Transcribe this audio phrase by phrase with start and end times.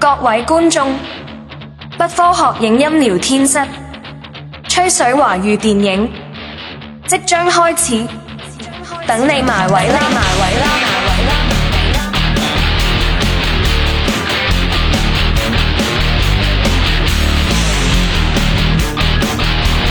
[0.00, 0.98] 各位觀眾，
[1.98, 3.60] 不科學影音聊天室，
[4.66, 6.10] 吹水華語電影
[7.06, 8.08] 即將開始，
[9.06, 11.32] 等你埋位啦，埋位啦，埋位啦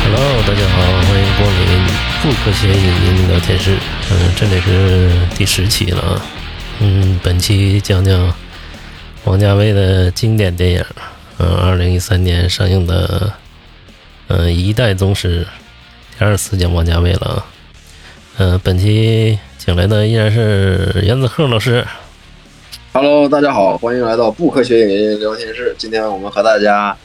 [0.05, 1.61] ！Hello，大家好，欢迎光临
[2.23, 3.77] 不科学影音聊天室。
[4.09, 6.21] 嗯，这里是第十期了啊。
[6.79, 8.33] 嗯，本期讲讲
[9.29, 10.83] 王家卫的经典电影，
[11.37, 13.31] 嗯，二零一三年上映的，
[14.25, 15.45] 嗯，《一代宗师》。
[16.17, 17.45] 第二次讲王家卫了啊。
[18.39, 21.85] 嗯，本期请来的依然是袁子鹤老师。
[22.91, 25.75] Hello，大家好，欢迎来到不科学影音聊天室。
[25.77, 26.97] 今天我们和大家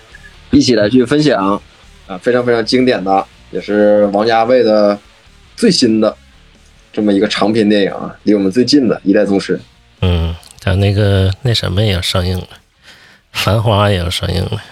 [0.51, 1.61] 一起来去分享
[2.07, 4.99] 啊，非常非常经典的，也是王家卫的
[5.57, 6.17] 最新的
[6.91, 9.59] 这么一个长篇电影啊，离我们最近的《一代宗师》。
[10.01, 10.35] 嗯，
[10.65, 12.45] 咱那个那什么也要上映了，
[13.33, 14.63] 《繁花》也要上映了。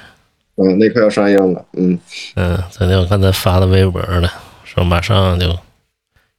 [0.57, 1.63] 嗯，那快要上映了。
[1.75, 1.99] 嗯
[2.35, 4.33] 嗯，昨天我看他发的微博了，
[4.65, 5.55] 说马上就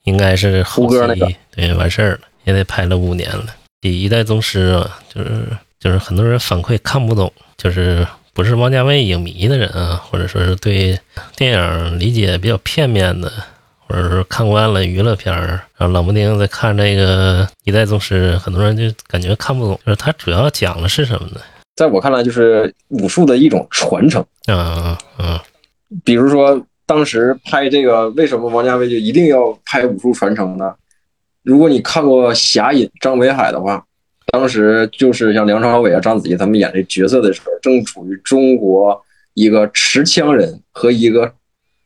[0.05, 3.45] 应该是胡歌那个对完事儿了，也得拍了五年了。
[3.79, 5.45] 第一代宗师啊，就是
[5.79, 10.99] 就是很多人反馈看不懂，就是不是王家卫影迷的人啊，或者说是对
[11.35, 13.31] 电影理解比较片面的，
[13.93, 19.79] 或者说看惯了娱乐片儿，然后冷不丁再看这个一代宗师，很多人就感觉看不懂。
[19.85, 21.39] 就是他主要讲的是什么呢？
[21.75, 24.25] 在我看来，就是武术的一种传承。
[24.47, 25.43] 啊啊
[26.03, 30.73] 比如说，当时拍这个，为什么王家卫就一定要拍武术传承呢？
[31.43, 33.85] 如果你看过《侠隐》张北海的话，
[34.31, 38.99] 当时就是像梁朝伟啊、章子怡他们演这角色的时候，正处于中国
[39.35, 41.31] 一个持枪人和一个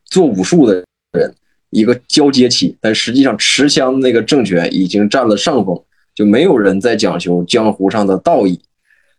[0.06, 1.36] 做武术的人
[1.70, 5.84] 一个交接期，但实际上持枪那个政权已经占了上风，
[6.16, 8.60] 就没有人在讲求江湖上的道义。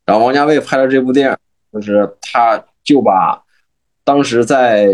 [0.06, 1.36] 然后王家卫拍了这部电影，
[1.72, 3.42] 就是他就把
[4.02, 4.86] 当时在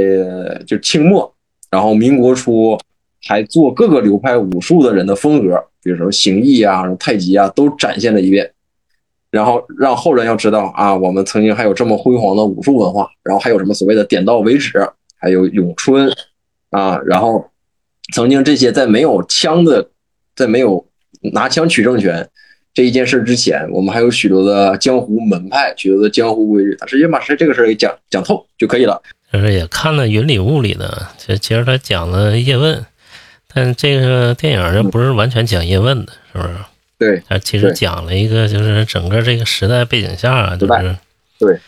[0.67, 1.33] 就清末，
[1.71, 2.77] 然后民国初
[3.23, 8.51] 还做各个流派武术的人的风格，比如说形意啊、太极啊，都展现了一遍，
[9.31, 14.85] 然后让后人要知道啊，我们曾经还有这么辉煌的武术文化，然后还有什么所谓的点到为止，
[15.17, 16.13] 还有咏春
[16.71, 17.49] 啊，然后
[18.13, 19.89] 曾经这些在没有枪的，
[20.37, 20.87] 在没有
[21.33, 22.29] 拿枪取政权
[22.75, 29.01] 这一件事之前，我们还有许多的江湖门派，许多的江湖规矩，他直接把这这个事儿给讲讲透就可以了。
[29.33, 32.85] 就是也看了云里雾里的，其实其实他讲了叶问，
[33.53, 36.55] 但这个电影呢不是完全讲叶问的，是不是？
[36.97, 40.97] 对，他其实讲了一个就是整个这个时代背景下，就是
[41.39, 41.59] 对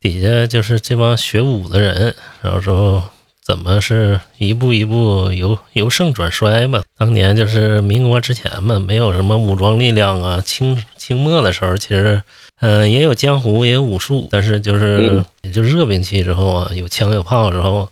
[0.00, 3.10] 底下就是这帮学武的人，然后说
[3.44, 6.82] 怎么是一步一步由由盛转衰嘛。
[6.96, 12.22] 当年就是民国之前嘛，没有什么武装力量啊，清清末的时候其实。
[12.62, 17.88] 嗯，也有江湖，也有武术，但是就是、嗯也就热兵器之后啊，有枪有炮之后，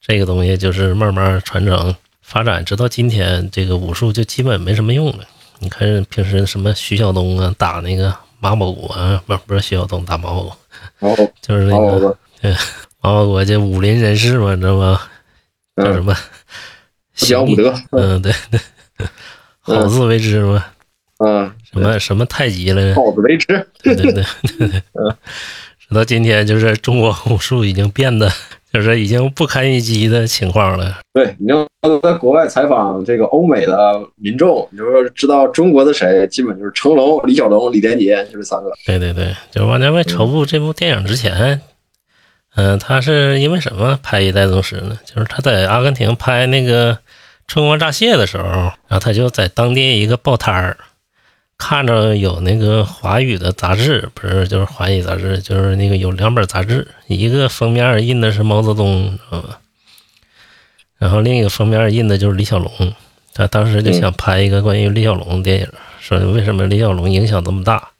[0.00, 5.24] 这个东西就是慢慢传承发展，直到今天，这个武术就基本没什么用了。
[5.58, 8.10] 你看平时什么徐晓东啊，打那个
[8.40, 10.56] 马保国啊，不是不是徐晓东打马保国，
[11.42, 12.16] 就是那个好
[13.02, 15.00] 的，马保国这武林人士嘛，你知道吗？
[15.76, 16.16] 叫什嗯，么？
[17.14, 18.60] 小武德，嗯，对对，
[19.60, 20.64] 好自为之嘛，
[21.18, 22.94] 嗯，什么什么太极来着？
[22.94, 23.46] 好自为之。
[23.82, 24.24] 对对对
[24.58, 24.82] 对对，
[25.88, 28.30] 直到今天，就是中国武术已经变得
[28.72, 30.98] 就是已经不堪一击的情况了。
[31.12, 31.66] 对，你要
[32.02, 38.70] 在国外采访这个欧美的民众，你就说知道中国的谁，基本就是成龙、李小龙、李连杰，就是三个。
[38.84, 41.60] 对对对，就是王家卫筹部这部电影之前，嗯、
[42.80, 44.98] 他是因为什么拍《一代宗师》呢？
[45.04, 46.94] 就是他在阿根廷拍那个
[47.46, 50.76] 《春光乍泄》的时候，然后他就在当地一个报摊儿
[51.56, 59.60] 看着有那个华语的杂志，不是就是华语杂志，就是那个有两本杂志，一个封面印的是毛泽东，知道吧？
[60.98, 62.70] 然后另一个封面印的就是李小龙。
[63.34, 65.68] 他当时就想拍一个关于李小龙的电影，
[66.00, 67.90] 说为什么李小龙影响这么大。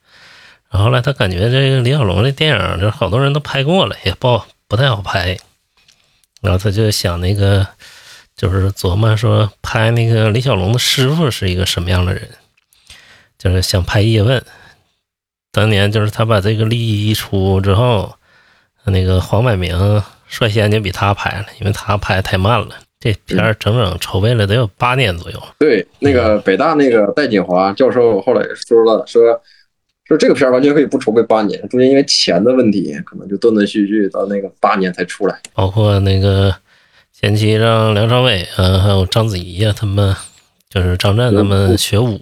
[0.71, 5.37] 然后后来他感觉这个李小龙的电影，就好多人都拍过了，也不不太好拍。
[6.41, 7.67] 然后他就想那个，
[8.37, 12.29] 就是琢磨说拍那个李小龙的师傅是一个什么样的人，
[13.37, 14.41] 就是想拍叶问。
[15.51, 18.13] 当年就是他把这个利益一出之后，
[18.85, 22.69] 那个黄百鸣率先就比他拍了，因为他拍的太慢了。
[22.99, 25.41] 这片儿整整筹备了得有八年左右。
[25.57, 29.21] 对，那个北大那个戴锦华教授后来说了，说
[30.09, 35.39] 说这个片儿完全可以不筹备八年，中间因为钱的问题，可能就断断续续到那个八年才出来。
[35.53, 36.53] 包括那个
[37.13, 40.15] 前期让梁朝伟啊，还有章子怡啊，他们
[40.67, 42.19] 就是张震他们学武，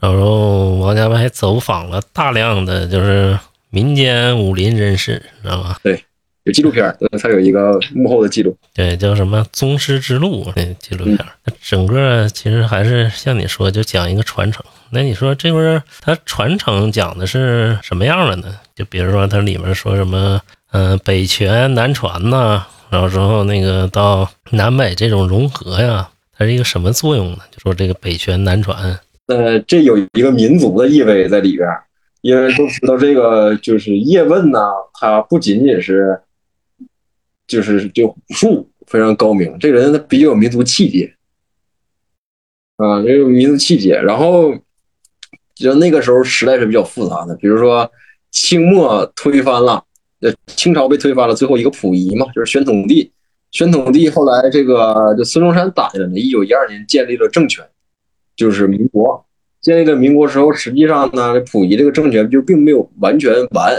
[0.00, 3.38] 然后王家卫还走访了大量的就是
[3.70, 5.76] 民间武林人士，知道吗？
[5.84, 6.02] 对？
[6.42, 8.56] 有纪录片儿，它有一个幕后的记录。
[8.74, 11.28] 对，叫什么《宗师之路》那纪录片儿，
[11.62, 14.64] 整个其实还是像你说，就讲一个传承。
[14.90, 18.58] 那你说这会儿它传承讲的是什么样的呢？
[18.74, 20.40] 就比如说它里面说什么，
[20.72, 27.38] 嗯、北拳南传呐，然后之后那个到南北这种融合呀，它是一个什么作用呢？
[27.50, 31.68] 就说这个北拳南传，呃，这有一个民族的意味在里边，
[32.22, 36.18] 因为都知道这个就是叶问呐，他不仅仅是
[37.46, 41.12] 就是就武术非常高明，这人他比较有民族气节，
[42.76, 43.94] 啊，这个民族气节。
[44.00, 44.54] 然后，
[45.58, 47.90] 就那个时候时代是比较复杂的，比如说
[48.30, 49.82] 清末推翻了，
[50.20, 53.10] 呃，清朝被推翻了，最后一个溥仪嘛，就是宣统帝。
[53.50, 57.64] 宣统帝后来这个就孙中山打下来了，一九一二年建立了政权，
[58.36, 59.24] 就是民国。
[59.60, 63.74] 建立了民国之后，实际上呢，这溥仪这个政权就并没有完全完，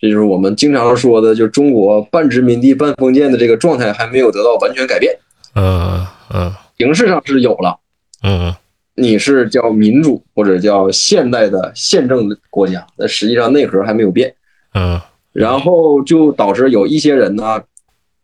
[0.00, 5.16] 这就是我们经常说的，就中国半殖民地半封建的这个状态还没有得到完全改变。
[5.54, 6.04] 嗯
[6.34, 7.78] 嗯形式上是有了，
[8.24, 8.52] 嗯
[8.94, 14.34] 你是叫民主或者叫现代的宪政国家，但实际上内核还没有变。
[14.74, 15.00] 嗯
[15.32, 17.58] 然后就导致有一些人呢，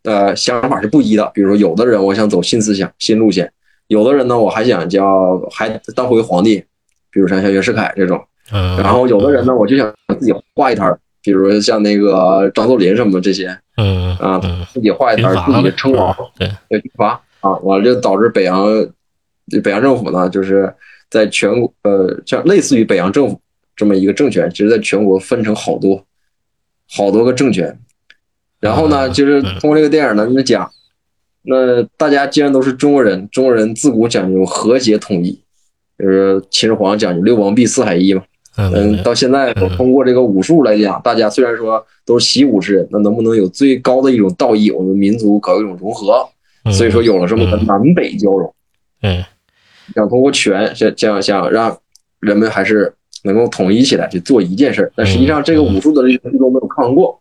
[0.05, 1.31] 呃，想法是不一的。
[1.33, 3.51] 比如说，有的人我想走新思想、新路线，
[3.87, 6.63] 有的人呢，我还想叫还当回皇帝，
[7.11, 8.23] 比如像像袁世凯这种。
[8.53, 18.67] 嗯，然后有的人呢，我就想自己画一摊儿，比如像那个张作霖什么的这些嗯啊，嗯，自己画一摊儿，自己称王，对，对军阀啊，完了就导致北洋
[19.63, 20.73] 北洋政府呢，就是
[21.11, 23.41] 在全国呃，像类似于北洋政府
[23.75, 26.05] 这么一个政权，其实在全国分成好多
[26.91, 27.79] 好多个政权。
[28.61, 30.71] 然后呢，嗯就是通过这个电影呢，就讲，
[31.43, 35.41] 那大家既然都是中国人，中国人自古讲究和谐统一，
[35.99, 38.23] 就是秦始皇讲究六王毕四海一嘛。
[38.57, 46.29] 嗯嗯，到现在通过这个武术来讲，大家虽然说都是习武之人，那能不能有最高的一种道义，我们民族搞一种融合？
[46.65, 48.53] 嗯所以说有了这么个南北交融，
[49.01, 49.25] 对，
[49.95, 51.77] 想通过拳想想想让
[52.21, 52.93] 人们还是
[53.25, 54.93] 能够统一起来去做一件事儿。
[54.95, 57.21] 但实际上这个武术的力量最终没有抗衡过，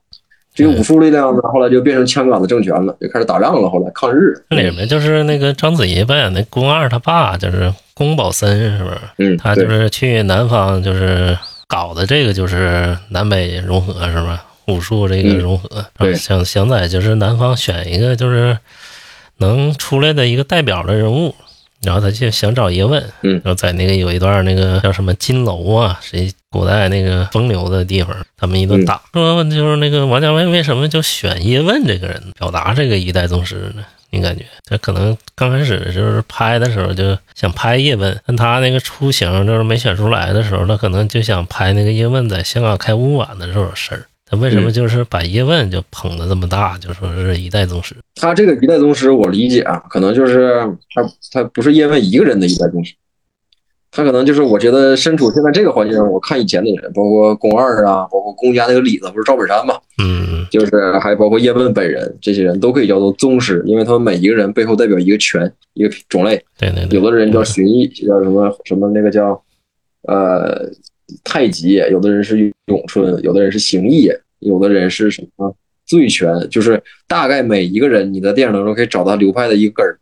[0.54, 3.70] 这个武术力量呢，后来就变成枪杆子政权了，就开始打仗了。
[3.70, 8.98] 后来抗日，这里面就是那个章子怡扮演的宫二他爸，就是宫保森，是不是？
[9.18, 11.38] 嗯，他就，是去南方，就是
[11.68, 14.44] 搞的这个就是南北融合，是吧？
[14.68, 18.58] 武术这个嗯融合，对想想在就是南方选一个就是
[19.38, 21.34] 能出来的一个代表的人物，
[21.84, 33.84] 然后他就想找叶问，嗯然后在那个有一段那个叫什么金楼啊，谁古代那个风流的地方，他们一顿打，说就是那个王家卫为什么就选叶问这个人，表达这个一代宗师呢？
[34.10, 44.06] 你感觉他可能刚开始就是拍的时候就想拍叶问，但他那个雏形就是没选出来的时候，他可能就想拍那个叶问在香港开武馆的这种事儿。
[44.30, 47.96] 他为什么就是把叶问就捧得这么大，就说是一代宗师？
[48.16, 50.60] 他这个一代宗师，我理解啊，可能就是
[50.94, 52.94] 他他不是叶问一个人的一代宗师，
[53.90, 66.44] 他可能就是我觉得身处现在这个环境，我看以前的人，包括宫二啊，包括宫家那个李子不是赵本山嘛，嗯就是还包括叶问本人，这些人都可以叫做宗师，因为他们每一个人背后代表一个拳，一个种类。
[66.58, 69.42] 对对对，有的人叫荀彧，叫什么什么那个叫
[70.04, 70.70] 呃
[71.24, 74.10] 太极，有的人是咏春，有的人是形意，
[74.40, 80.00] 有的人是什么醉拳，就是大概每一个人你在电影当中可以找到流派的一个根儿。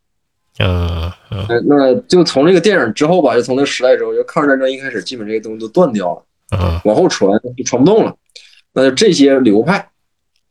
[0.57, 6.24] 嗯嗯那那就从这个电影之后吧，就从那个时代之后，就抗日战争一开始，基本这些东西都断掉了。
[6.57, 8.15] 嗯往后传就传不动了。
[8.74, 9.89] 那就这些流派，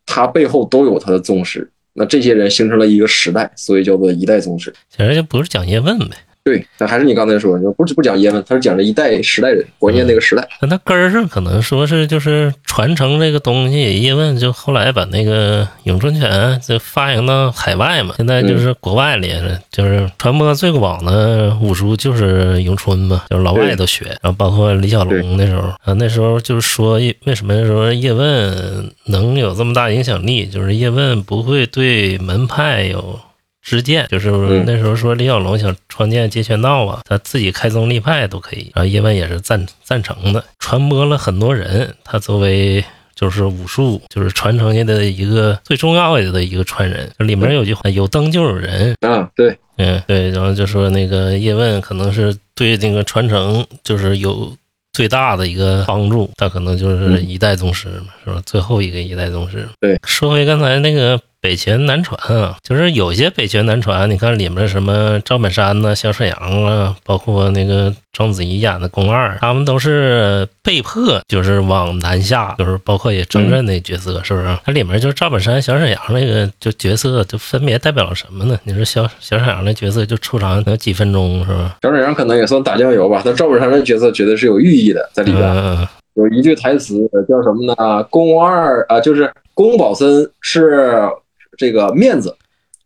[0.06, 1.70] 它背后都有它的宗师。
[1.92, 4.74] 那这些人形成了一个时代，所以叫做一代宗师。
[4.90, 10.46] 其实就不是讲叶问呗，对，但还是你刚才说的，就不是不讲叶问，他是讲这一代时代人怀念那个时代。
[10.60, 19.32] 那他根儿上可能说是就是传承这个东西，叶问就后来把那个咏春拳就发扬到海外嘛，现在就是国外里
[19.70, 33.18] 就是传播最广的武术就是咏春嘛，就是老外都学，然后包括李小龙那时候啊，那时候就是说叶为什么说叶问能有这么大影响力，就是叶问不会对门派有。
[33.64, 34.30] 支箭就是
[34.66, 41.92] 那时候说李小龙想创建截拳道啊，他自己开宗立派都可以，然后叶问也是赞赞成的，传播了很多人。
[42.04, 54.54] 他作为就是武术就是传承下的一个最重要的一个传人，里面有句话有灯就有人，啊，对，嗯对，然后就说那个叶问可能是对那个传承就是有
[54.92, 58.42] 最大的一个帮助，他可能就是一代宗师嘛，是吧？
[58.44, 59.66] 最后一个一代宗师。
[59.80, 74.56] 对，说回刚才那个北拳南传啊，就是有些北拳南传，你看里面什么赵本山呐、小沈阳啊，包括那个章子怡演的宫二，他们都是被迫就是往南下，就是包括也张震那角色，是不是？
[74.64, 78.58] 它里面就是赵本山、小沈阳那个就角色，就分别代表了什么呢？
[78.64, 81.76] 你说小小沈阳那角色就出场能几分钟，是吧？
[81.82, 85.44] 小沈阳可能也算打酱油吧，但赵本山那角色绝对是有寓意的在里边。
[85.44, 86.94] 嗯有一句台词
[87.28, 88.00] 叫什么呢？
[88.04, 91.08] 宫二啊，就是宫保森是
[91.56, 92.36] 这个面子，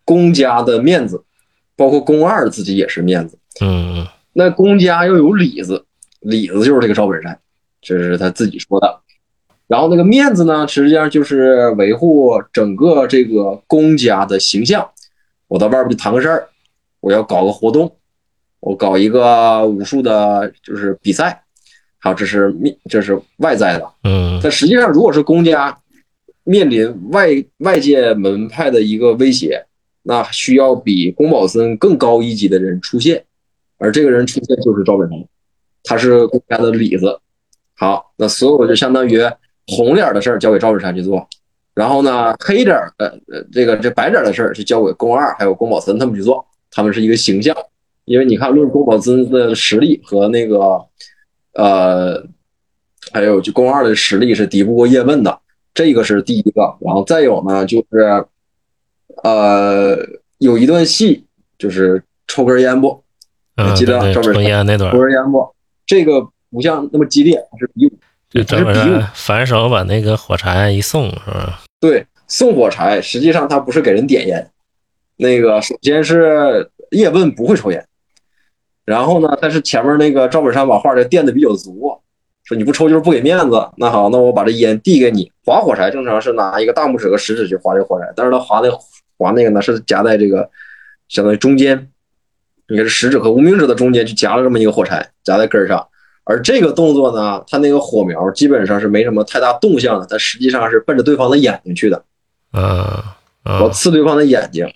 [0.04, 1.22] 公家的面子，
[1.76, 3.38] 包括宫二自己也是面子。
[3.60, 5.84] 嗯那公家又有里子，
[6.20, 7.36] 里子就是这个赵本山，
[7.82, 9.00] 这是他自己说的。
[9.66, 14.88] 然后那个面子呢，实际上就是维护整个这个公家的形象。
[15.48, 16.48] 我到外边去谈个事儿，
[17.00, 17.96] 我要搞个活动，
[18.60, 21.42] 我搞一个武术的，就是比赛。
[21.98, 23.90] 好，这是面，这是外在的。
[24.04, 25.76] 嗯但实际上，如果是公家
[26.48, 27.28] 面临外
[27.58, 29.66] 外界门派的一个威胁，
[30.02, 33.22] 那需要比宫保森更高一级的人出现，
[33.76, 35.22] 而这个人出现就是赵本山，
[35.84, 37.20] 他是宫家的里子。
[37.74, 39.20] 好，那所有就相当于
[39.66, 41.28] 红脸的事儿交给赵本山去做，
[41.74, 47.54] 然后呢，黑点儿呃呃这个这白点儿的事儿就交给宫二还有宫保森他们去做，他们是一个形象。
[48.06, 50.82] 因为你看，论宫保森的实力和那个
[51.52, 52.26] 呃，
[53.12, 55.38] 还有就宫二的实力是敌不过叶问的，
[55.78, 56.76] 这个是第一个。
[56.80, 58.24] 然后再有呢，就是
[59.22, 59.96] 呃，
[60.38, 61.24] 有一段戏
[61.56, 63.00] 就是抽根烟不，
[63.54, 65.54] 嗯，记得赵本山烟那段抽，根烟不，
[65.86, 67.92] 这个不像那么激烈，它是比武，
[68.28, 69.10] 就它是比武赵本山。
[69.14, 71.60] 反手把那个火柴一送，是吧？
[71.78, 74.50] 对，送火柴，实际上他不是给人点烟，
[75.16, 77.86] 那个首先是叶问不会抽烟，
[78.84, 82.00] 然后呢，但是前面那个赵本山把话就垫的比较足，
[82.48, 83.68] 说你不抽就是不给面子。
[83.76, 85.30] 那好，那我把这烟递给你。
[85.44, 88.70] 划火柴正常是拿一个大拇指和食指去划这个火柴，但是他划那
[89.18, 90.48] 划那个呢是夹在这个
[91.08, 91.88] 相当于中间，
[92.68, 95.86] 应该是食指和无名指的中间去夹了这么一个火柴，夹在根儿上。
[96.24, 102.02] 而这个动作呢，他那个火苗基本上是没什么太大动向的，他实际上是奔着对方的眼睛去的。
[102.52, 103.14] 啊
[103.44, 104.66] 我嗯刺对方的眼睛。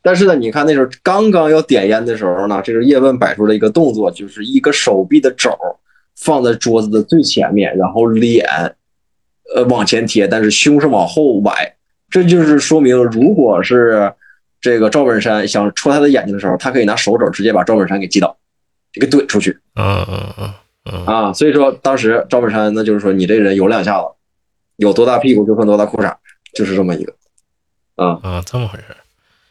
[0.00, 5.50] 但是呢，你看那时候刚刚要点烟的时候呢，这是叶问摆出了一个动作，就是一个手臂的肘
[6.16, 8.46] 放在桌子的最前面，然后脸
[9.54, 11.74] 呃往前贴，但是胸是往后歪。
[12.08, 14.12] 这就是说明，如果是
[14.60, 18.36] 这个赵本山想戳他的眼睛的时候，他可以拿手肘直接把赵本山给击倒，
[18.92, 20.54] 给怼出去嗯嗯嗯
[20.84, 21.32] 嗯啊。
[21.32, 24.06] 所以说，当时赵本山那就是说，你这人有两下子，
[24.76, 26.14] 有多大屁股就穿多大裤衩，
[26.54, 27.12] 就是这么一个
[27.96, 28.18] 啊。
[28.22, 28.84] 啊，这么回事。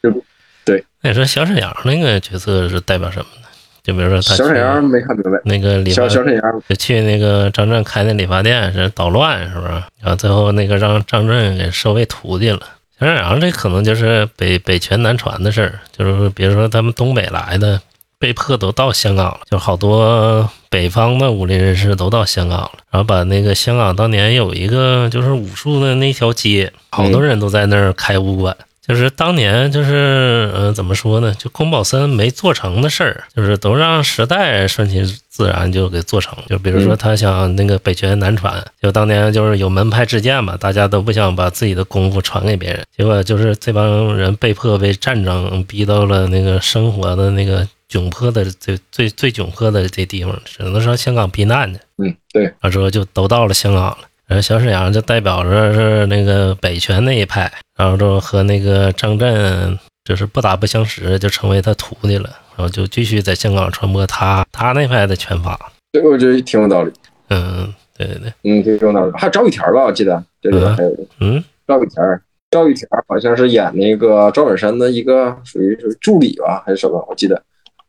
[0.02, 0.24] 就
[0.64, 0.84] 对。
[1.02, 3.45] 那你说小沈阳那个角色是代表什么呢？
[3.86, 5.39] 就比如说他小沈阳没看明白。
[5.46, 9.74] 那个理发小小沈阳，就去那个张震开那理发店是捣乱，是不是？
[10.01, 12.60] 然后最后那个让张震给收为徒弟了。
[13.00, 17.80] 小沈阳这可能就是北北拳南传的事儿，就是比如说他们东北来的，
[18.18, 28.56] 被迫都到香港了，就好多北方的武林人士都到香港了，然后把那个香港当年有一个就是武术的那条街，好多人都在那儿开武馆。
[28.88, 31.34] 就是当年就是呃怎么说呢？
[31.39, 36.38] 就宫保森没做成的事儿，就是都让时代顺其自然就给做成。
[36.48, 51.80] 就比如说他想那个北拳南传，就当年就是有门派之见嘛，大家都不想把自己的功夫传给别人，结果就是这帮人被迫被战争逼到了那个生活的那个窘迫的最最最窘迫的这地方，只能上香港避难去。
[51.98, 53.98] 嗯，对，然后之后就都到了香港了。
[54.27, 65.72] 然后小沈阳就代表着是那个北拳那一派，然后就和那个张震就是不打不相识，就成为他徒弟了，然后就继续在香港传播他他那派的拳法。
[65.91, 66.91] 这个我觉得挺有道理。
[67.29, 69.12] 嗯，对对对，嗯，挺有道理。
[69.15, 77.05] 还有赵玉田吧，我记得这里边还有嗯赵玉田，赵玉田好像是演那个赵本山的一个属于是助理吧，还是什么？
[77.10, 77.41] 我记得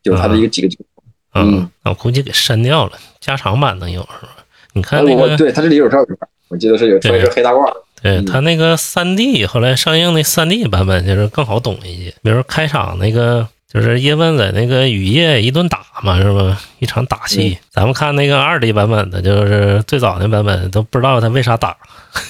[0.03, 0.85] 就是他的一个几个角色。
[1.33, 4.29] 嗯嗯，那我估计给删掉了，加长版能有是吧？
[4.77, 6.15] 你看那个，我对他这里有照片，
[6.49, 7.69] 我记得是有穿一身黑大褂。
[8.01, 13.47] 对嗯他那个三 D 后来上映那三 D 版本就是更好懂一些，比如说开场那个。
[13.69, 16.57] 就是叶问在那个雨夜一顿打嘛，是吧？
[16.79, 17.57] 一场打戏。
[17.69, 21.75] 咱们看那个二 D 版本的，就是最早那版本都不知道他为啥打，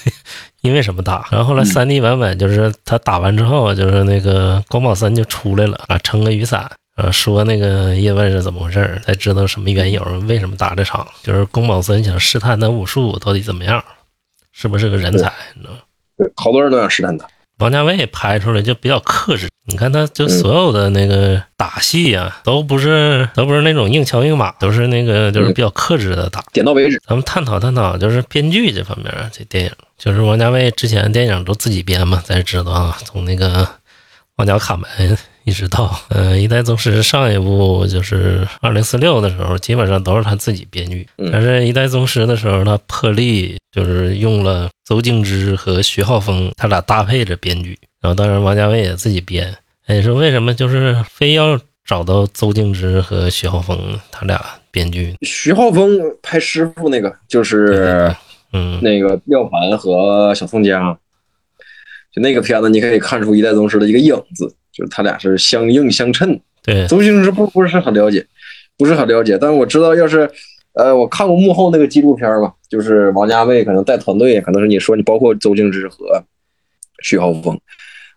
[0.62, 1.24] 因为什么打。
[1.30, 11.06] 然后后来三 D 版本就是他打完之后，就是那个宫保森就出来了啊，撑个雨伞，呃，说那个叶问是怎么回事儿，才知道什么缘由，为什么打这场。
[11.22, 13.82] 就是宫保森想试探他武术到底怎么样，
[14.50, 15.78] 是不是个人才，你知道吗？
[16.16, 17.24] 对，好多人都想试探他。
[17.58, 19.48] 王家卫拍出来就比较克制。
[19.66, 26.42] 你看他就所有的那个打戏啊，都不是都不是那种硬桥硬马，都是那个就是比较克制的打。
[26.52, 27.00] 点到为止。
[27.06, 33.64] 咱们探讨探讨，就是编剧这方面啊，这电影就是王家卫之前电影都自己编嘛，咱知道啊，从那个
[34.36, 34.88] 《旺角卡门》
[35.48, 41.08] 一直到呃《一代宗师》上一部就是《二零四六》的时候，基本上都是他自己编剧。
[41.32, 47.78] 但是《一代宗师》的时候，他破例就是用了邹静之和徐浩峰，他俩搭配着编剧。
[48.02, 49.56] 然后当然王家卫也自己编。
[49.86, 54.38] 哎，说为什么就是非要找到邹静之和徐浩峰他俩
[54.70, 55.16] 编剧？
[55.22, 58.14] 徐浩峰拍师傅那个就是
[58.52, 60.94] 嗯那个廖凡和小宋佳，
[62.12, 66.40] 就那个片子你可以看出一代宗师的一个影子，就是他俩是相映相衬。
[66.62, 68.24] 对，周星驰不不是很了解，
[68.76, 70.30] 不是很了解，但我知道要是
[70.74, 76.22] 呃我看过幕后那个纪录片嘛，就是王家卫可能带团队，可能是你说你包括周星驰和
[77.02, 77.58] 徐浩峰。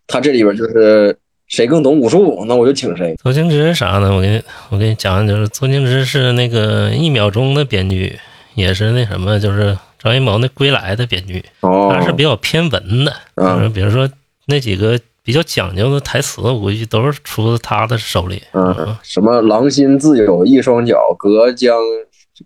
[0.07, 3.15] 他这里边就是谁更懂武术，那我就请谁。
[3.23, 4.13] 周星驰啥呢？
[4.13, 8.19] 我给你我给你讲，就是周星驰是那个一秒钟的编剧，
[8.55, 14.09] 也是那什么，就是张艺谋那《归来》的编剧，哦，他是比较偏文的，就是比如说
[14.47, 14.99] 那几个
[15.31, 18.43] 比较讲究的台词，我估计都是出自他的手里。
[18.51, 21.73] 嗯，什么狼心自有一双脚，隔江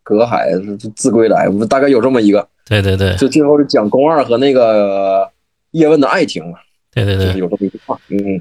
[0.03, 0.51] 隔海
[0.95, 2.47] 自归来，我大概有这么一个。
[2.63, 5.27] 对对对，就最后是讲宫二和那个
[5.71, 6.59] 叶问的爱情嘛。
[6.93, 8.39] 对对对，有这么一句话，嗯，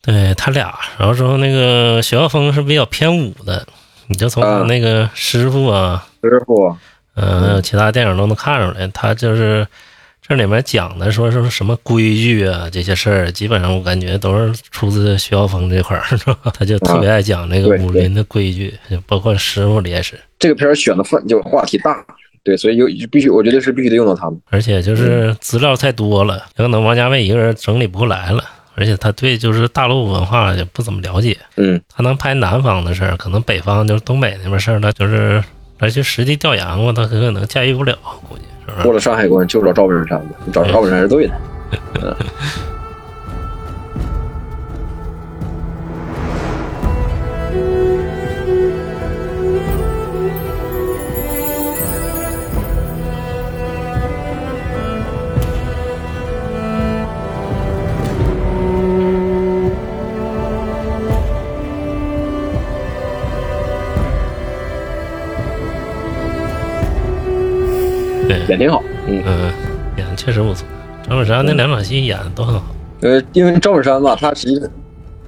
[0.00, 3.66] 对他俩，然后之后那个徐浩峰是比较偏武的，
[4.06, 6.74] 你就从那个师傅啊，师傅，
[7.16, 9.66] 嗯，还有其他电影都能看出来，他就是
[10.34, 16.38] 这里面讲的说是什么规矩啊这些事儿，基本上我感觉都是出自徐浩峰这块儿，是吧？
[16.58, 18.72] 他就特别爱讲那个武林的规矩，
[19.06, 20.18] 包括师傅里也是。
[20.38, 22.02] 这个片儿选的范就话题大。
[22.42, 24.40] 对，所以有必须，我觉得是必须得用到他们。
[24.48, 28.42] 而且就是资料太多了，有可能王家卫一个人整理不过来了。
[28.74, 31.36] 而且他对就是大陆文化也不怎么了解。
[31.56, 35.44] 嗯，他能拍南方的事儿，可能北方就是东北那边事儿，他就是
[35.78, 38.44] 来去实地调研过，他可能驾驭不了，估计？
[38.82, 41.34] 过了山海关就找赵本山吧，你找赵本山是对的。
[42.02, 42.14] 嗯。
[68.52, 69.50] 演挺好，嗯嗯，
[69.96, 70.66] 演确实不错。
[71.08, 72.62] 赵本山那两场戏演的都很好。
[73.00, 74.60] 呃，因为赵本山吧，他实际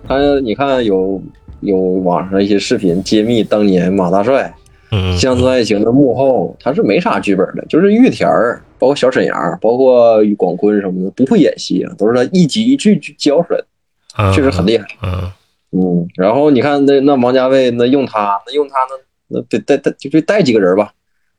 [0.06, 1.22] 他你看有
[1.60, 4.54] 有网上一些视频揭秘当年马大帅
[4.90, 14.86] 嗯《乡村爱情》的幕后，他是没啥剧本的，就是玉田儿，包括小沈阳，包括广坤什么的，不会演戏啊，都是他一集一句教出来的，确实很厉害。
[15.02, 15.32] 嗯
[15.72, 20.92] 嗯，然后你看那那王家卫那用他那用他那那得带带就就带几个人吧。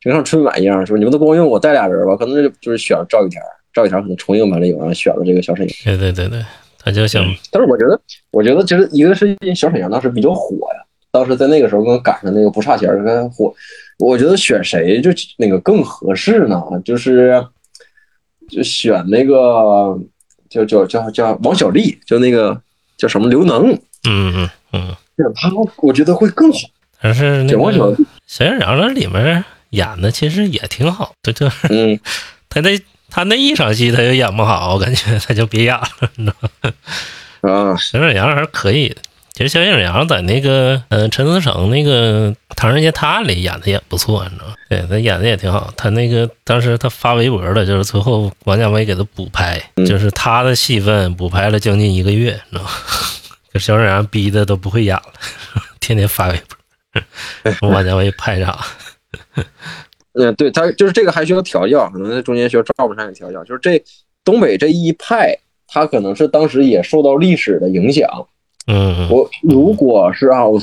[0.06, 1.00] 就像春晚一样，是吧？
[1.00, 2.16] 你们都光用我带俩人吧？
[2.16, 3.42] 可能就就是选赵玉田，
[3.74, 5.76] 赵玉田可能重映完了以后，然后选了这个小沈阳。
[5.84, 6.46] 对对对对，
[6.78, 7.26] 他就想。
[7.52, 13.52] 但是我觉得，我觉得其实一个是小沈阳当时比较火呀，当时在那个时候刚赶上那个不差钱儿，跟火。
[13.98, 16.62] 我觉得选谁就那个更合适呢？
[16.86, 17.44] 就是
[18.48, 20.00] 就选那个
[20.52, 22.56] 叫叫叫叫王小利，就那个
[22.96, 23.74] 叫什么刘能。
[24.08, 26.60] 嗯嗯嗯，选他我觉得会更好。
[27.02, 27.96] 但是那个小
[28.28, 29.44] 沈阳那里面。
[29.76, 32.00] 演的其实也挺好，对对，嗯，
[32.50, 36.72] 他那他那一场戏他就演不好，我感觉他就别演了，你知道吗？
[37.52, 38.98] 啊，小沈阳还是可以的，
[39.34, 44.54] 其实小沈阳在那个嗯陈思诚那个《唐人街探案》里演的也不错，你知道吗？
[44.68, 45.72] 对他演的也挺好。
[45.78, 52.70] 他那个当时他发微博了，就是最后王家卫给他补拍，就是他的戏份补拍了将近一个月，你知道吗？
[53.54, 55.14] 给小沈阳逼的都不会演了，
[55.80, 56.42] 天天发微
[57.60, 58.58] 博，王家卫拍啥？
[60.14, 63.44] 嗯，对他就是这个还需要调教，可能在中间需要赵本山给调教。
[63.44, 63.84] 就是这
[64.24, 68.10] 东北这一派，他可能是当时也受到历史的影响。
[68.68, 70.60] 嗯，我如果是啊，我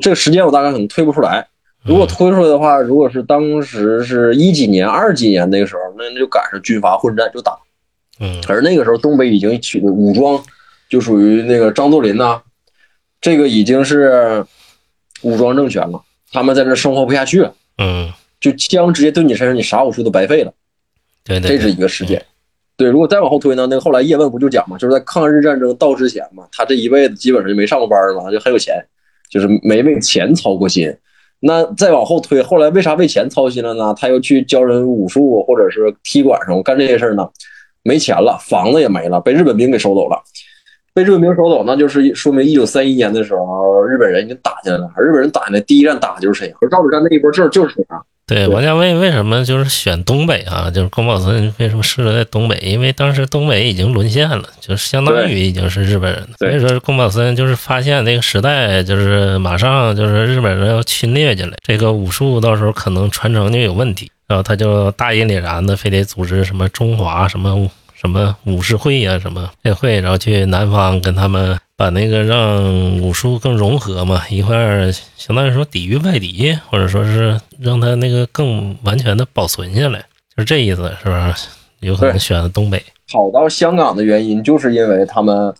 [0.00, 1.46] 这个时间我大概可能推不出来。
[1.82, 7.58] 如果推出来的话，如果是当时是一几年、二几年那个时候，那就赶上军阀混战就打。
[8.20, 10.38] 嗯，而那个时候东北已经取的武装
[10.90, 12.42] 就属于那个张作霖呐，
[13.18, 14.44] 这个已经是
[15.22, 16.02] 武装政权了。
[16.30, 20.52] 他们在这生活不下去了，嗯，就枪直接对你身上，你啥武术都白费了。
[21.24, 22.22] 对对，这是一个事件。
[22.76, 28.76] 对，如果再往后推呢，那个后来叶问不就讲嘛，就是在抗日战争到之前嘛，他这一辈子基本上就没上过班嘛，就很有钱，
[29.30, 30.94] 就是没为钱操过心。
[31.40, 33.94] 那再往后推，后来为啥为钱操心了呢？
[33.98, 37.26] 他又去教人武术或者是踢馆上干这些事儿呢？
[37.82, 40.22] 没钱了，房子也没了，被日本兵给收走了。
[40.92, 44.90] 被日本兵收走，那就是说明一九三一年的时候，日本人已经打进来了。
[44.96, 48.04] 而日本人打下来第一站打的就是沈阳，而赵本山那一波阵儿就是沈阳。
[48.26, 50.70] 对，对王家卫为什么就是选东北啊？
[50.70, 52.56] 就是宫保森为什么适合在东北？
[52.62, 56.28] 因为当时东北已经沦陷了，就是相当于已经是日本人了。
[56.38, 67.68] 所以说宫保森就是发现那个时代就是马上就是日本人要侵略进来，这个武术到时候可能传承就有问题，然后他就大义凛然的非得组织什么中华什么
[68.00, 79.98] 什么武士会呀、什么这会，然后去南方跟他们把那个让武术更融合嘛，一块儿相当于说抵御外敌，或者说是让他那个更完全的保存下来，
[80.34, 81.48] 就是这意思，是不是？
[81.80, 82.82] 有可能选的东北，
[83.12, 85.54] 跑到香港的原因，就是因为他们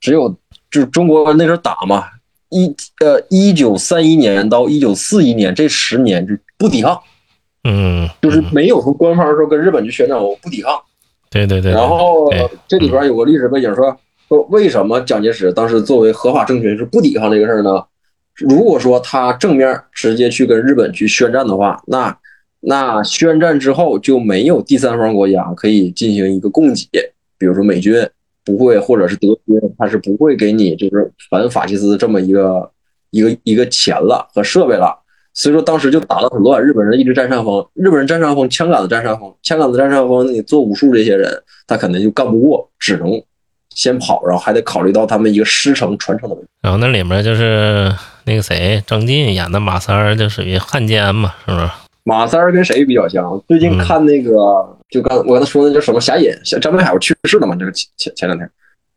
[0.00, 0.30] 只有
[0.70, 2.04] 就是中国那时候打嘛，
[2.48, 2.74] 一
[3.04, 6.98] 呃一九三一年到一九四一年这十年就不抵抗，
[7.64, 10.72] 嗯，就是嗯没有从官方说跟日本去宣战我不抵抗。
[11.32, 12.30] 对对对，然后
[12.68, 13.96] 这里边有个历史背景说，
[14.28, 17.82] 说为什么蒋介石当时作为合法政权是不抵抗这个事儿呢？
[18.36, 22.16] 如果说他正面直接去跟日本去宣战的话，那
[22.60, 27.94] 那宣战之后就没有第三方国家可以进行一个供给，比如说美军
[28.44, 32.70] 不会，或者是德军，他是不会给你就是反法西斯这么一个
[33.10, 35.01] 一个一个钱了和设备了。
[35.34, 41.30] 所以说当时就打得很乱，日本人一直占上风，日本人占上风，枪杆子占上风，枪杆子占上风，你做武术这些人
[41.66, 43.10] 他肯定就干不过，只能
[43.74, 46.50] 先跑，然后还得考虑到他们一个师承传承的问题。
[46.60, 47.90] 然后那里面就是
[48.24, 51.68] 那个谁张晋演的马三儿，就属于汉奸嘛，是不是？
[52.04, 53.42] 马三儿跟谁比较像？
[53.48, 54.30] 最近看那个，
[54.90, 57.56] 就刚我刚才说的叫什么侠隐，像张北海不去世了嘛？
[57.56, 58.50] 这个前前前两天，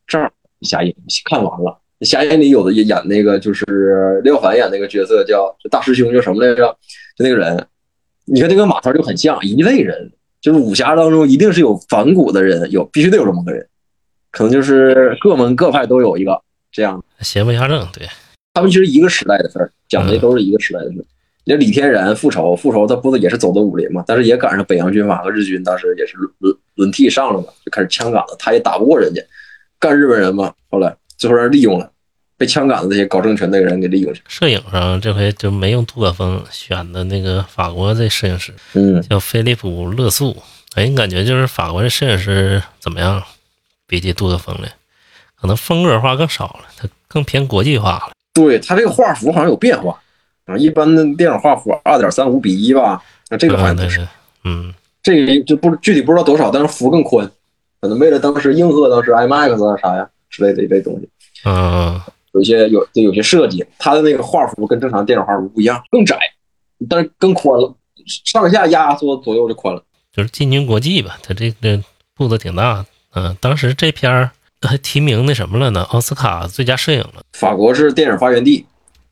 [0.07, 0.29] 正好
[0.61, 0.93] 侠隐
[1.29, 1.79] 看完了。
[2.01, 6.77] 侠义里有的也演那个，就是廖凡演那个角色叫大师兄叫什么来着？
[7.17, 7.65] 就那个人，
[8.25, 13.65] 你看那个马三就很像一类人，就是武侠当中一定是有反骨的人，有必须得有这么个人，
[14.31, 17.01] 可能就是各门各派都有一个这样。
[17.21, 18.05] 邪不压正，对，
[18.53, 21.05] 他们其实一个时代的事儿，讲的都是一个时代的事儿。
[21.45, 24.03] 你看李天然复仇，复仇他不是也是走的武林嘛？
[24.05, 29.21] 但是也赶上北洋军阀和日军当时也是轮轮轮替上了嘛，就开始枪杆子，他也打不过人家，
[29.79, 30.51] 干日本人嘛。
[30.71, 31.89] 后来最后让人利用了，
[32.37, 34.21] 被枪杆子这些搞政权那个人给利用去。
[34.27, 40.35] 摄影上这回就没用杜可风，选的那个法国的摄影师嗯，叫菲利普·勒素。
[40.75, 43.23] 哎，你感觉就是法国的摄影师怎么样？
[43.87, 44.73] 比起杜可风来，
[45.39, 48.09] 可能风格化更少了，它更偏国际化了。
[48.33, 49.97] 对他这个画幅好像有变化
[50.45, 54.05] 啊，一般的电影画幅二点三五比一吧，那这个好像不是。
[54.43, 57.29] 嗯这个就不具体不知道多少，但是幅更宽，
[57.79, 61.07] 可能为了当时应和当时 IMAX 啊啥呀之类的一类东西。
[61.45, 61.99] 嗯，
[62.33, 66.17] 有一些有对有些设计，它的那个画幅跟正常电影画幅不一样，更窄，
[66.89, 67.73] 但是更宽了，
[68.25, 69.81] 上下压缩左右就宽了。
[70.11, 71.81] 就是进军国际吧，它这个
[72.15, 72.85] 步子挺大的。
[73.13, 75.83] 嗯，当时这片儿还提名那什么了呢？
[75.83, 77.21] 奥斯卡最佳摄影了。
[77.33, 78.65] 法国是电影发源地，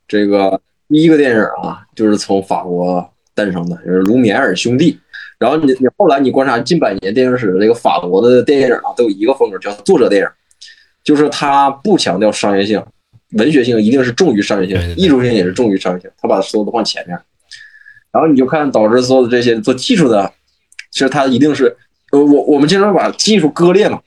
[0.07, 0.59] 这个
[0.89, 4.99] 第一个电影啊，就是从法国诞生的，就是卢米埃尔兄弟。
[5.39, 10.27] 然后你你后来你观察近百年电影史，这个法国的电影啊，都有一个风格叫作者电影，
[11.03, 12.83] 就是他不强调商业性，
[13.31, 17.19] 文学性一定是重于商业性艺术性也是重于商业性，他把所有都放前面。
[18.11, 20.31] 然后你就看导致所有的这些做技术的，
[20.91, 21.75] 其实他一定是，
[22.11, 23.99] 呃，我我们经常把技术割裂嘛，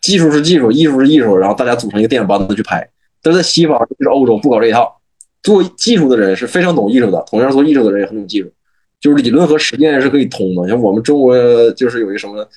[0.00, 2.88] 技术是技术，艺术是艺术，然后大家组成一个电影班子去拍。
[3.20, 5.00] 但是在西方，就是欧洲不搞这一套，
[5.42, 8.50] 做技术的人是非常懂艺术的，同样做艺术的人也很懂技术，
[9.00, 10.68] 就是理论和实践是可以通的。
[10.68, 11.36] 像我们中国
[11.72, 12.48] 就是有一个什么，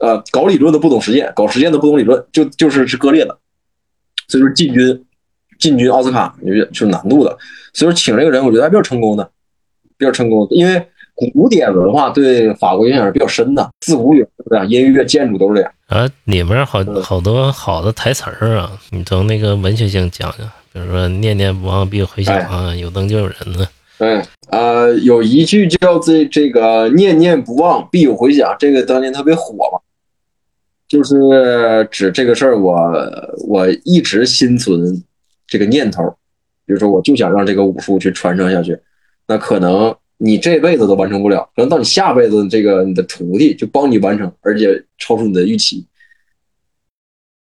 [0.00, 3.38] 呃，搞理论的不懂实践，搞实践的不懂理论，就就是是割裂的。
[4.28, 5.04] 所以说进军
[5.58, 7.36] 进军奥斯卡有点是难度的。
[7.72, 9.30] 所以说请这个人，我觉得还比较成功的，
[9.96, 14.64] 比较成功的，因为古典文化对法国影响是比较深的，自古以来对吧？
[14.64, 15.72] 音乐、建筑都是这样。
[15.86, 23.68] 啊，里面好嗯好多好的台词儿啊，你从那个文学性讲讲，比如说“念念不忘，必有回响”啊，有灯就有人呢。
[23.98, 29.78] 对，呃，有一句叫这这个“念念不忘，必有回响”，这个当年特别火嘛，
[30.88, 32.74] 就是指这个事儿，我
[33.46, 35.00] 我一直心存
[35.46, 36.02] 这个念头，
[36.66, 38.76] 比如说我就想让这个武术去传承下去，
[39.28, 45.86] 那可能你这辈子都完成不了，可能到你下辈子，这个你的徒弟就帮你完成，而且超出你的预期，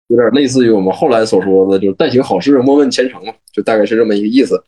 [0.08, 4.63] 有点类似于我们后来所说的，就是“但行好事，莫问前程”嘛，就大概是这么一个意思。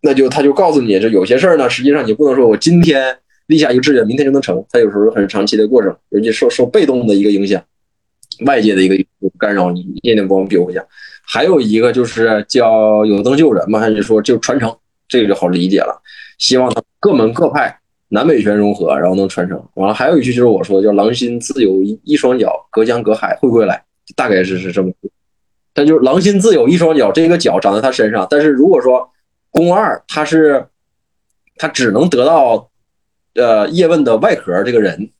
[0.00, 7.62] 那就他就告诉你，这有些事儿呢，实际上你不能说我今天立下一个志愿，明天就能成，他有时候很长期的过程，人家受受被动的一个影响，
[8.46, 8.96] 外界的一个
[9.38, 10.84] 干扰，你念念不忘必有回响。
[11.26, 14.74] 还有一个就是叫有灯救人嘛，还是说就传承，
[15.08, 16.00] 这个就好理解了。
[16.38, 17.76] 希望各门各派
[18.10, 19.62] 南北拳融合，然后能传承。
[19.74, 23.82] 完了，还有一句就是我说，叫“狼心自有一双脚，隔江隔海会归来”，
[24.14, 24.90] 大概是是这么。
[25.74, 28.26] 但就是“狼心自有一双脚”，这个脚长在他身上。
[28.30, 29.06] 但是如果说
[29.50, 30.66] 宫二他是
[31.56, 32.70] 他只能得到
[33.34, 35.10] 呃叶问的外壳这个人，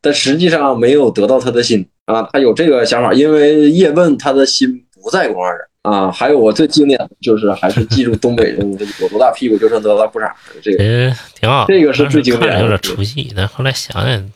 [0.00, 6.10] 但实际上没有得到他的心啊，他有这个想法，因为叶问他的心不在宫二啊。
[6.10, 10.30] 还有我最经典的就是还是记住东北人有多大屁股就剩多大裤衩
[10.62, 10.84] 这个。
[10.84, 13.32] 呃，挺好，这个是最经典的，有点出戏。
[13.34, 14.30] 但后来想想，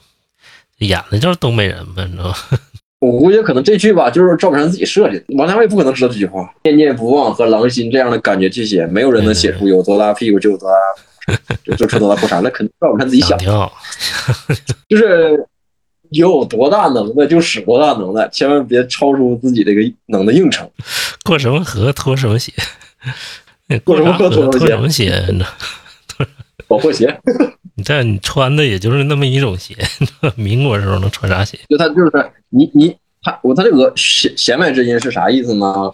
[0.78, 2.34] 演的就是东北人嘛，你知道吗？
[3.02, 5.24] 我估计可能这句吧，就是赵本山自己设计的。
[5.36, 12.40] 王家卫不可能知道这句话，“念念不忘”和“狼心”这样的感觉去写，没有人能写出有多大屁股就有多大，就就穿多大裤衩。
[12.42, 13.36] 那肯定赵本山自己想。
[13.36, 13.72] 挺好，
[14.88, 15.44] 就是
[16.10, 20.70] 有多大能耐就使多大能耐，千万别超出自己这个能的硬撑。
[21.24, 22.52] 过什么河脱什么鞋，
[23.82, 25.12] 过什么河 脱什么鞋？
[26.68, 27.20] 保护鞋。
[27.74, 29.74] 你这你穿的也就是那么一种鞋，
[30.36, 31.58] 民国时候能穿啥鞋？
[31.68, 32.10] 就他就是
[32.50, 35.92] 你你他我他这个弦弦外之音是啥意思呢？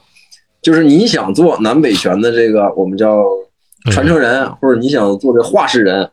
[0.60, 3.24] 就是你想做南北拳的这个我们叫
[3.92, 6.10] 传承人，或者你想做这画室人，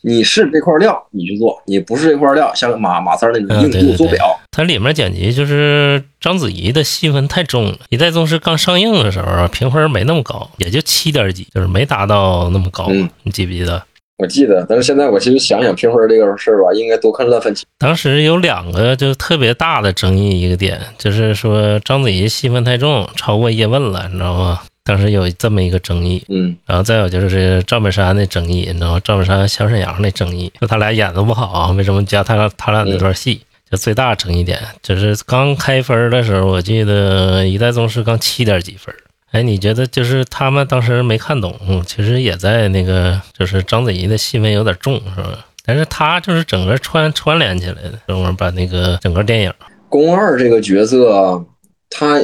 [0.00, 4.36] 你是这块料你去做，你不是这块料，像马马三那种硬度做表。
[4.50, 12.90] 它里面剪辑就是章子怡的戏份太重了，《一代宗师》刚上映的时候评分没那么高，也就七点几，就是没达到那么高。
[13.22, 13.80] 你记不记得？
[14.18, 17.62] 我记得，但是现在我其实想想评分这个事儿吧，应该多看烂番茄。
[17.78, 24.60] 当时有两个就特别大的争议，一个点就是说章子怡戏份太重，超过叶问了，你知道吗？
[24.84, 26.24] 当时有这么一个争议。
[26.28, 29.00] 嗯，然后再有就是赵本山的争议，你知道吗？
[29.04, 33.42] 赵本山、小沈阳的争议，就他俩演的不好，为什么加他俩他俩那段戏？
[33.68, 38.94] 就最大争议点就是刚开分的时候，我记得《一代宗师》刚七点几分。
[39.36, 41.54] 哎，你觉得就是他们当时没看懂，
[41.86, 45.44] 其实也在那个，就是章子怡的戏份有点重，是吧？
[45.62, 49.52] 但是他就是整个串串联起来的，等会把那个整个电影。
[49.90, 51.44] 宫二这个角色，
[51.90, 52.18] 他，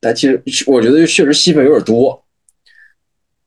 [0.00, 2.24] 但其实我觉得确实戏份有点多，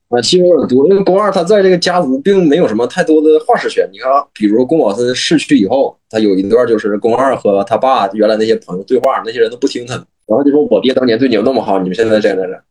[0.08, 0.88] 啊，戏份有点多。
[0.88, 3.86] 因为宫二他在这个家族并没有什么太多的话事权。
[3.92, 9.96] 你看，比如宫保森逝去以后，他有一段就是宫二和他爸原来那些朋友对话，那些人都不听他，
[10.26, 12.64] 然后就说我爹当年对你们那么好，你们现在这样这。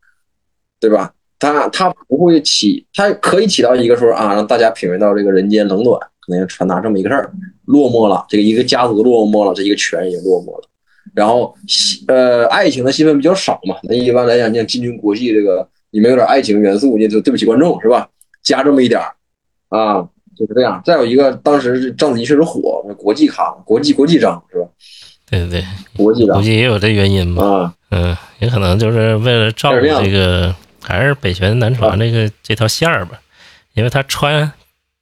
[0.80, 1.12] 对吧？
[1.38, 7.30] 他他不会起，它可以起到一个说啊，让大家品味到这个人间冷暖，可能要传达这么一个事儿。
[7.66, 10.68] 落寞了，这个一个家族落寞了，这一个权也落寞了。
[11.14, 11.54] 然后，
[12.08, 13.76] 呃，爱情的戏份比较少嘛。
[13.82, 18.08] 那一般来讲，你像进军国际这个你们有点爱情元素，你就对不起观众是吧？
[18.42, 19.12] 加这么一点儿
[19.68, 20.00] 啊，
[20.38, 20.80] 就是这样。
[20.86, 24.66] 再有一个，当时章子怡确实火，国际咖，国际国际章是吧？
[25.28, 25.64] 对对对，
[25.96, 27.44] 国际章估计也有这原因吧。
[27.44, 30.54] 啊，嗯，也可能就是为了照顾这个。
[30.86, 33.18] 还是北拳南传这个这条线儿吧，
[33.74, 34.52] 因为他穿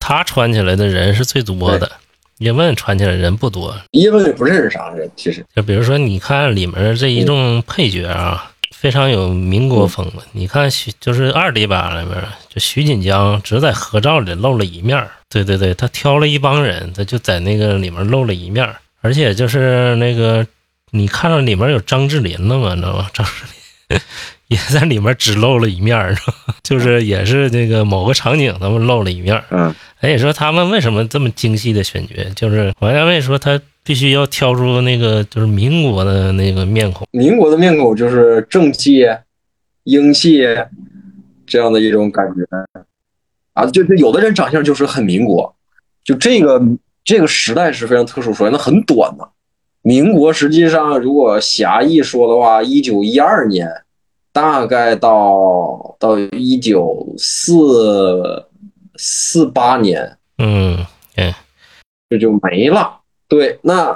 [0.00, 1.92] 他穿起来的人是最多的，
[2.38, 3.76] 叶问穿起来人不多。
[3.92, 10.22] 叶问也不认识啥人，其实就比如说你看里面这一众配角啊，非常有民国风的。
[10.32, 18.68] 你看徐就是二 D 版里面，就徐锦江只在合照里露了一面对对对，他挑了一帮人，他就在那个里面露了一面
[19.00, 20.46] 而且就是那个
[20.90, 22.74] 你看到里面有张智霖了吗？
[22.74, 23.10] 你知道吗？
[23.12, 23.44] 张智
[23.88, 24.00] 霖。
[24.54, 26.16] 也在里面只露了一面
[26.62, 32.14] 就是也是那个某个场景，他们露了一面嗯，哎，你说他们为什么这么精细的选角？
[32.36, 39.04] 就是王家卫说他必须要挑出那个就是民国的那个面孔，民国的面孔就是正气、
[39.82, 40.42] 英气
[41.46, 42.42] 这样的一种感觉
[43.52, 43.66] 啊。
[43.66, 45.54] 就是有的人长相就是很民国，
[46.04, 46.62] 就这个
[47.04, 49.28] 这个时代是非常特殊，首先它很短的。
[49.82, 53.68] 民国实际上如果狭义说的话，一九一二年。
[54.34, 58.44] 大概到到一九四
[58.96, 61.32] 四八年，嗯，哎，
[62.10, 62.98] 这就没了。
[63.28, 63.94] 对，那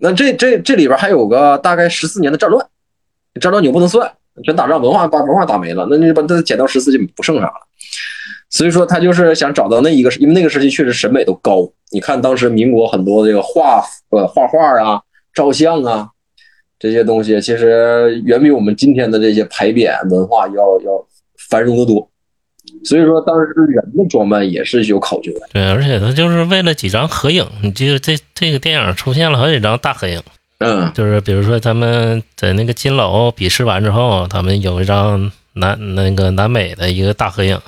[0.00, 2.66] 那这这这里边还有个大概十四年的战乱，
[3.40, 7.54] 战乱你不能算，全打仗，文化把文化打没了，那你把它减到十四就不剩啥了。
[8.48, 11.70] 所以说他就是想找到那一个，因为那个时期确实审美都高。
[11.92, 15.00] 你看当时民国很多这个画呃画画啊、
[15.32, 16.10] 照相啊。
[16.80, 21.06] 这些东西其实远比我们今天的这些牌匾文化要要
[21.50, 22.08] 繁荣的多，
[22.84, 25.40] 所以说当时人的装扮也是有考究的。
[25.52, 30.22] 对，而且他就是为了几张合影，你记得这这个电影出现了好几张大合影。
[30.60, 37.60] 嗯，就是比如说他们在那个金楼比试完之后，他们有一张南那个南美的一个大合影，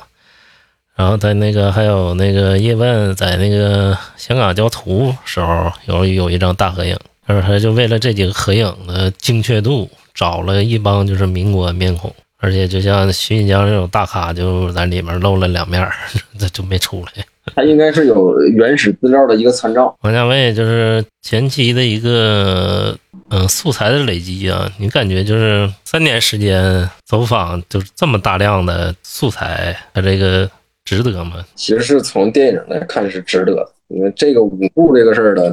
[0.96, 6.96] 然后在那个还有那个叶问在那个香港教徒时候有有一张大合影。
[7.26, 15.88] 他说：“他就为了这几个合影的精确度，找了一帮就是民国面孔，而且就像徐锦江这种大咖，就在里面露了两面，
[16.38, 17.24] 这就没出来。
[17.54, 19.94] 他应该是有原始资料的一个参照。
[20.02, 22.96] 王家卫就是前期的一个
[23.30, 30.48] 嗯素材的累积啊，你感觉就是三年时间走访就是这么大量的素材，他这个
[30.84, 31.44] 值得吗？
[31.56, 35.52] 其实是从电影来看是值得的，因为这个武术这个事儿的，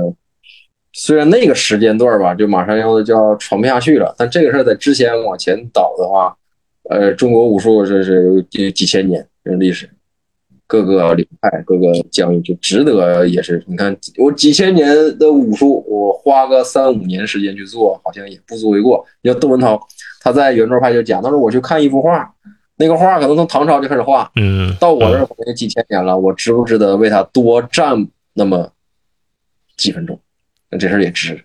[0.93, 6.35] 虽然那个时间段吧，就马上要就要传不下去了，但这个事儿在之前往前倒的话，
[6.89, 9.87] 呃，中国武术这是有几几千年的历史，
[10.65, 14.87] 各个流派、各个疆域就值得，也是你看我几千年
[15.19, 19.05] 的武术，我花个三五年时间去做，好像也不足为过。
[19.21, 19.79] 你像窦文涛，
[20.21, 22.27] 他在圆桌派就讲，他说我去看一幅画，
[22.77, 28.71] 那个画可能从唐朝就开始画，嗯，到我这儿可能几千年了，我值不值得为他多站那么
[29.77, 30.19] 几分钟？
[30.71, 31.39] 那这事儿也值。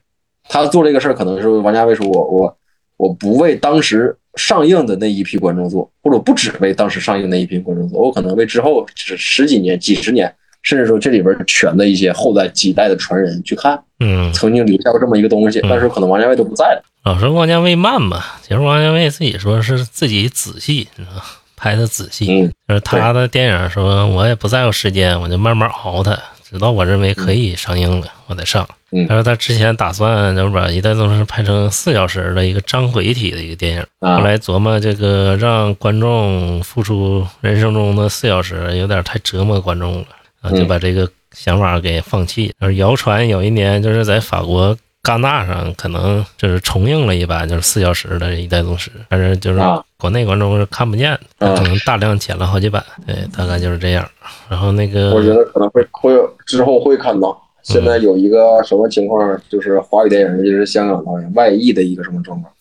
[0.49, 2.57] 他做这个事儿，可能是王家卫说我我
[2.97, 10.33] 我不为当时上映的那一批观众做，或者不只为当时上映那一批观众做，我可能为之后十十几年、几十年，
[10.63, 16.85] 甚至说这里边全的一些后代几代的传人去看，嗯，曾经留下过这么一个东西，但是可能王家卫都不在了。
[17.05, 21.23] 老说王家卫慢吧，其实王家卫自己说是自己仔细，你知道？
[21.57, 26.19] 拍的仔细，嗯，就是他的电影说，我也不在乎时间，我就慢慢熬它，
[26.55, 28.65] 直到我认为可以上映了，我再上。
[28.93, 39.99] 嗯他说他之前打算就是把《一代宗师》拍成四小时的一个章回体的一个电影，啊后来琢磨这个让观众付出人生中的四小时，有点太折磨观众
[40.43, 42.53] 了，就把这个想法给放弃。
[42.61, 54.09] 而谣传有一年就是在法国戛纳上，可能就是重映了一版就是四小时的《一代宗师》，但是就是啊国内观众是看不见可能大量剪了好几版，对，大概就是这样。
[54.49, 57.41] 然后那个，我觉得可能会会有之后会看到。
[57.63, 62.53] 现在有一个什么情况，就是华语电影，尤其是香港导演外溢的一个什么状况，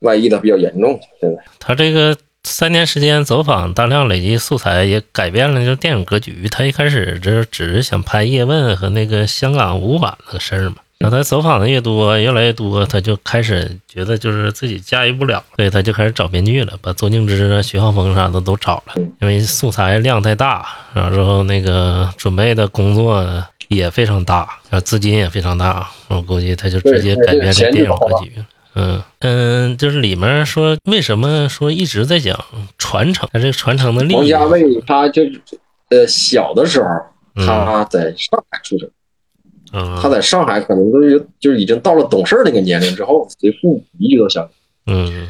[0.00, 0.96] 外溢的比较严重。
[1.20, 6.46] 现在他这个三年时间走访，大量累积素材，也改变了就是电影格局。
[6.48, 10.76] 他一开始这只是想拍叶问和那个香港五版那个事儿嘛。
[10.98, 28.32] 然后他走访的越多，越来越多，他就开始觉得就是自己驾驭不了，所以他就开始找编剧了，把周静之啊、徐浩峰啥的都找了，因为素材量太大，然后那个准备的工作也非常大，然后资金也非常大，我估计他就直接改变这电影格局。
[28.76, 32.36] 嗯嗯，就是里面说为什么说一直在讲
[32.76, 34.16] 传承，他这个传承的利益。
[34.16, 35.40] 王家卫他就是
[35.90, 36.88] 呃小的时候
[37.36, 38.92] 嗯他在上海出生，嗯，
[40.00, 44.96] 他在上海可能都就就是已经到了懂事儿那个年龄之后，随父母移居到香港。
[44.96, 45.28] 嗯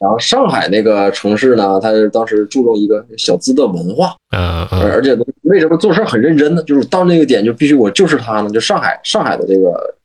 [0.00, 6.62] 然后上海那个城市呢，他当时注重一个小资的文化，嗯嗯而而且为什么做事很认真呢？
[6.62, 9.96] 就是到那个点就必须我就是他呢，就上海上海的这个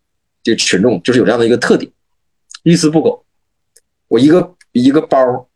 [0.42, 1.92] 这个群众就是有这样的一个特点，
[2.64, 3.24] 一丝不苟。
[4.08, 5.48] 我一个一个包，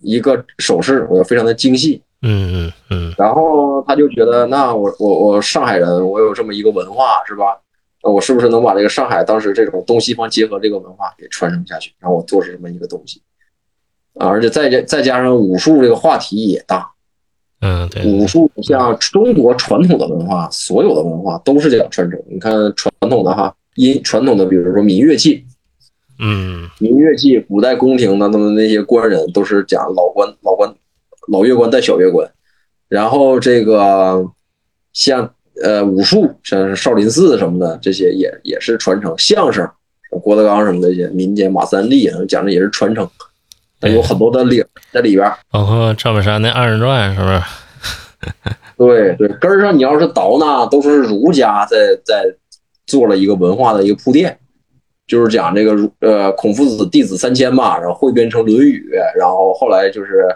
[0.00, 2.00] 一个首饰，我要非常的精细。
[2.22, 7.58] 嗯嗯嗯然后他就觉得，那我我我上海人，我有这么一个文化，是吧？
[8.02, 11.92] 那我是不是能把这个上海当时这种东西方结合这个文化给传承下去？
[11.98, 13.20] 然后我做出这么一个东西
[14.14, 16.90] 啊，而且再加再加上武术这个话题也大，
[17.60, 22.18] 嗯，对，武术像中国传统的文化，所有的文化都是这样传承。
[22.28, 25.44] 你看传统的哈，音传统的，比如说民乐器，
[26.18, 30.74] 嗯民乐器，古代宫廷的他们那些官人都是讲老官老官
[31.30, 32.28] 老乐官带小乐官，
[32.88, 34.24] 然后这个
[34.92, 39.68] 像呃武术，像是少林寺什么的这些也也是传承，相声
[40.22, 43.08] 郭德纲什么的一些民间马三立讲的也是传承，
[43.80, 45.38] 那有很多的理儿在里边儿。
[45.50, 47.40] 包括赵本山那二人转是不是？
[48.76, 52.24] 对对，根儿上你要是倒呢，都是儒家在在
[52.86, 54.36] 做了一个文化的一个铺垫，
[55.06, 60.26] 就是讲这个儒呃孔夫子弟子三千嘛，然后汇编成《论语》，然后后来就是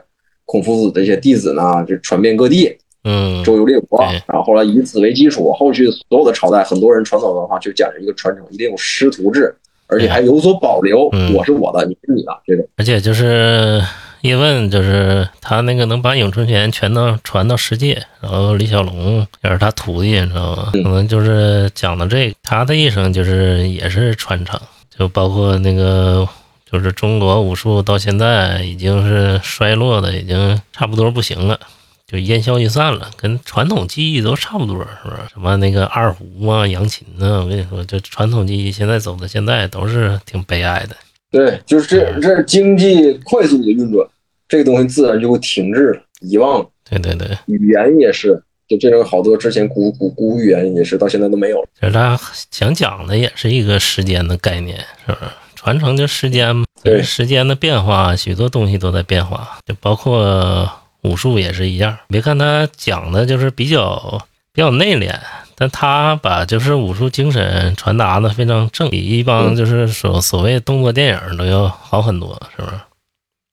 [0.46, 9.54] 孔夫子的一些弟子呢就传遍各地，嗯周游列国，然后后来以此为基础，后续所有的朝代很多人传统文化就讲究一个传承，一定有师徒制，
[9.87, 12.66] 而且还有所保留，嗯我是我的，你是你的这种。
[12.76, 13.83] 而且就是
[14.22, 20.70] 叶问，就是他那个能把咏春拳全都传到世界，然后李小龙也是他徒弟，你知道吗？
[20.72, 24.61] 可能就是讲的这个，他的一生就是也是传承，
[24.96, 26.28] 就包括那个。
[26.74, 31.60] 就是中国武术到现在已经是衰落的，已经差不多不行了，
[32.04, 35.22] 就烟消云散了，跟传统技艺都差不多，是不是？
[35.32, 40.96] 什么那个二胡啊、扬琴啊，我跟你说，这传统技艺现在走到现在都是挺悲哀的。
[41.30, 44.04] 对，就是这这经济快速的运转，
[44.48, 46.68] 这个东西自然就会停滞了，遗忘了。
[46.90, 51.68] 对对对，语言也是，就这种好多之前古古古语言也是到现在都没有了。
[51.79, 52.18] 其实他
[52.50, 55.31] 想讲的也是一个时间的概念，是不是？
[55.65, 61.96] 传承就时间嘛，对时间的变化，许多东西都在变化，就包括武术也是一样。
[62.08, 64.21] 别看他讲的就是比较
[64.52, 65.15] 比较内敛，
[65.56, 72.77] 但他把就是武术精神传达的非常正，比一帮就是所所谓动作电影都要好很多，是不是？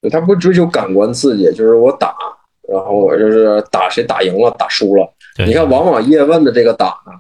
[0.02, 2.14] 对他不追求感官刺激，就是我打，
[2.68, 5.10] 然后我就是打谁打赢了，打输了。
[5.38, 7.14] 对你看，往往叶问的这个打呢，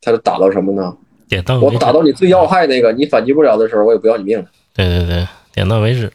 [0.00, 0.96] 他是打到什么呢？
[1.28, 6.10] 点到我打到你最要害那个，你反击不了的时候，我也不要你命了，对对对，点到为止。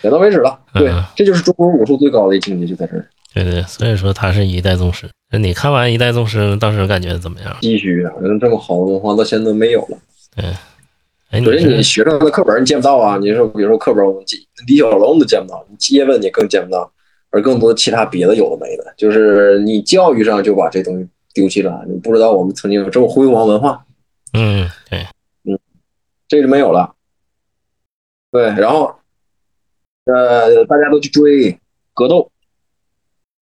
[0.00, 0.58] 点到为止了。
[0.74, 3.06] 对嗯，这就是中国武术最高的境界，就在这儿。
[3.32, 5.08] 对对，所以说他是一代宗师。
[5.32, 7.56] 那你看完一代宗师，当时感觉怎么样？
[7.62, 9.98] 唏嘘啊，人这么好的文化到现在都没有了。
[10.36, 14.36] 哎，你首先，你学生的课本你见不到啊，你说比如说课本，我们记
[14.68, 16.88] 李小龙都见不到，你叶问你更见不到，
[17.30, 23.82] 而更多其他别的有的没的，就是你教育上就把这东西丢弃了，你不知道我们曾经有这么辉煌文化，
[24.34, 25.06] 嗯，对，
[25.44, 25.58] 嗯
[26.28, 26.94] 这就没有了。
[28.30, 28.94] 对，然后
[30.06, 31.58] 呃，大家都去追
[31.94, 32.30] 格斗，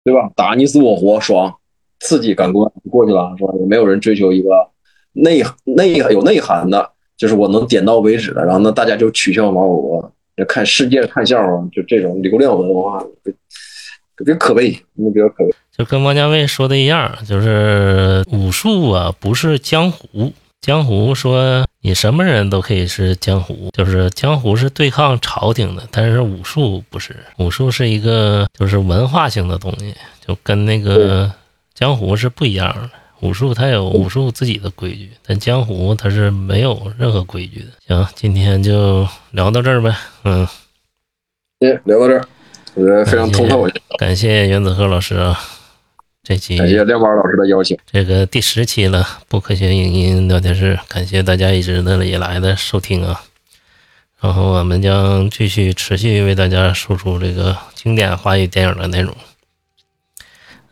[0.02, 0.30] 对吧？
[0.34, 1.54] 打你死我活，爽，
[2.00, 3.52] 刺激感官过去了，是吧？
[3.60, 4.70] 也没有人追求一个
[5.12, 8.42] 内内有内涵的，就是我能点到为止的。
[8.44, 13.04] 然后呢，大家就取笑毛主国，就看世界看笑话，就这种流量文化，
[14.16, 15.50] 特别可悲，你比较可悲。
[15.70, 20.32] 就跟王家卫说的一样，就是武术啊，不是江湖。
[20.60, 29.94] 江湖说你什么人都可以是江湖，就是江湖是对抗朝廷的，但是武术不是，武术是一个就是文化性的东西，
[30.26, 31.30] 就跟那个
[31.74, 32.90] 江湖是不一样的。
[33.20, 37.66] 武术它有武术自己的规矩，但江湖它是没有任何规矩的。
[37.88, 39.92] 行，今天就聊到这儿呗。
[40.24, 40.46] 嗯，
[41.58, 42.24] 行，聊到这儿，
[42.74, 43.66] 我觉得非常通透。
[43.98, 45.36] 感谢袁子贺老师啊，
[46.28, 47.74] 这期感谢亮宝老师的邀请。
[47.90, 53.22] 这个第十期了，不科学影音聊天室，感谢大家一直的以来的收听啊。
[54.20, 59.16] 然后我们将继续持续为大家输出这个经典华语电影的内容。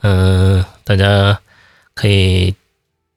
[0.02, 1.40] 嗯，大家
[1.94, 2.54] 可以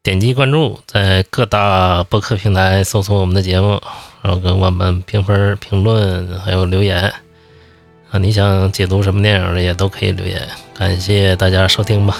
[0.01, 3.81] 点击关注，在各大播客平台搜索我们的节目，
[4.21, 7.13] 然后跟我们评分、评论还有留言
[8.11, 8.17] 啊。
[8.19, 10.41] 你想解读什么电影的也都可以留言。
[10.77, 12.17] 感谢大家收听吧。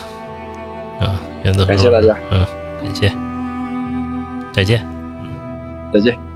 [1.00, 2.46] 啊，原则感谢大家，嗯，
[2.84, 3.12] 感谢，
[4.52, 4.86] 再见。
[5.94, 6.29] 再见。